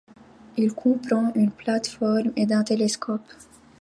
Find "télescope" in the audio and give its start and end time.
2.63-3.21